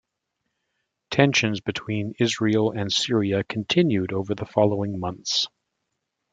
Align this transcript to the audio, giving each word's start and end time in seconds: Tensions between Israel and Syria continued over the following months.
Tensions 1.11 1.61
between 1.61 2.15
Israel 2.19 2.71
and 2.71 2.91
Syria 2.91 3.43
continued 3.43 4.11
over 4.11 4.33
the 4.33 4.47
following 4.47 4.99
months. 4.99 5.45